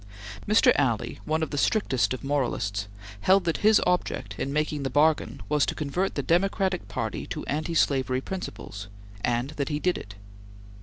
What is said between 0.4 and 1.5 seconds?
Mr. Alley, one